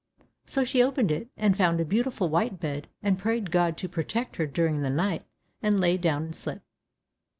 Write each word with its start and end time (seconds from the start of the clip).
So 0.47 0.63
she 0.63 0.81
opened 0.81 1.11
it, 1.11 1.29
and 1.37 1.55
found 1.55 1.79
a 1.79 1.85
beautiful 1.85 2.27
white 2.27 2.59
bed, 2.59 2.87
and 3.03 3.19
she 3.19 3.21
prayed 3.21 3.51
God 3.51 3.77
to 3.77 3.87
protect 3.87 4.37
her 4.37 4.47
during 4.47 4.81
the 4.81 4.89
night, 4.89 5.23
and 5.61 5.79
lay 5.79 5.95
down 5.95 6.23
and 6.23 6.35
slept. 6.35 6.65